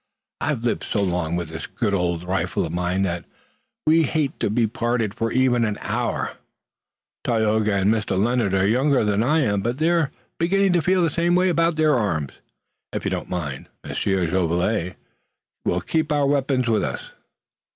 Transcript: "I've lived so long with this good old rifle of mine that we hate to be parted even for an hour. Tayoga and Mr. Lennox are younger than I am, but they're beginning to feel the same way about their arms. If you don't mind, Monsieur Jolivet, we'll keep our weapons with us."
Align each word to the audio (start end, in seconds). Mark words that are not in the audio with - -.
"I've 0.39 0.63
lived 0.63 0.83
so 0.83 1.03
long 1.03 1.35
with 1.35 1.49
this 1.49 1.67
good 1.67 1.93
old 1.93 2.23
rifle 2.23 2.65
of 2.65 2.71
mine 2.73 3.03
that 3.03 3.23
we 3.85 4.01
hate 4.01 4.39
to 4.39 4.49
be 4.49 4.65
parted 4.65 5.13
even 5.31 5.61
for 5.61 5.67
an 5.67 5.77
hour. 5.79 6.37
Tayoga 7.23 7.75
and 7.75 7.93
Mr. 7.93 8.17
Lennox 8.17 8.55
are 8.55 8.65
younger 8.65 9.05
than 9.05 9.21
I 9.21 9.41
am, 9.41 9.61
but 9.61 9.77
they're 9.77 10.09
beginning 10.39 10.73
to 10.73 10.81
feel 10.81 11.03
the 11.03 11.11
same 11.11 11.35
way 11.35 11.49
about 11.49 11.75
their 11.75 11.93
arms. 11.93 12.33
If 12.91 13.05
you 13.05 13.11
don't 13.11 13.29
mind, 13.29 13.69
Monsieur 13.83 14.25
Jolivet, 14.25 14.95
we'll 15.65 15.81
keep 15.81 16.11
our 16.11 16.25
weapons 16.25 16.67
with 16.67 16.83
us." 16.83 17.11